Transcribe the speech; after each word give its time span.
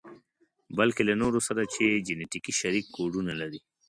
بلکې 0.77 1.01
له 1.09 1.13
نورو 1.21 1.39
سره 1.47 1.61
چې 1.73 2.03
جنتیکي 2.07 2.53
شريک 2.59 2.85
کوډونه 2.95 3.33
لري. 3.41 3.59